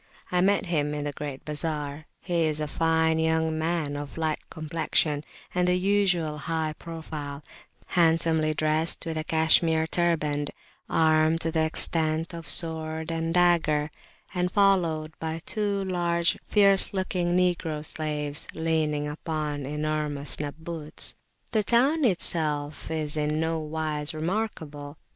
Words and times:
I 0.31 0.41
met 0.41 0.65
him 0.65 0.95
in 0.95 1.03
the 1.03 1.11
great 1.11 1.45
bazar; 1.45 2.07
he 2.21 2.45
is 2.45 2.59
a 2.59 2.67
fine 2.67 3.19
young 3.19 3.55
man 3.59 3.95
of 3.95 4.17
light 4.17 4.41
complexion 4.49 5.23
and 5.53 5.67
the 5.67 5.75
usual 5.75 6.39
high 6.39 6.73
profile, 6.79 7.43
handsomely 7.85 8.55
dressed, 8.55 9.05
with 9.05 9.15
a 9.15 9.23
Cashmere 9.23 9.85
turband, 9.85 10.49
armed 10.89 11.41
to 11.41 11.51
the 11.51 11.63
extent 11.63 12.33
of 12.33 12.49
sword 12.49 13.11
and 13.11 13.31
dagger, 13.31 13.91
and 14.33 14.51
followed 14.51 15.13
by 15.19 15.39
two 15.45 15.83
large, 15.85 16.39
fierce 16.41 16.95
looking 16.95 17.35
Negro 17.37 17.85
slaves 17.85 18.47
leaning 18.55 19.07
upon 19.07 19.67
enormous 19.67 20.37
Nabbuts. 20.39 21.15
The 21.51 21.61
town 21.61 22.03
itself 22.05 22.89
is 22.89 23.15
in 23.15 23.39
no 23.39 23.59
wise 23.59 24.15
remarkable. 24.15 24.97